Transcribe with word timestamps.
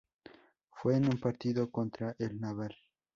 Fue 0.71 0.97
en 0.97 1.05
un 1.05 1.19
partido 1.19 1.69
contra 1.69 2.15
el 2.17 2.41
Naval. 2.41 2.73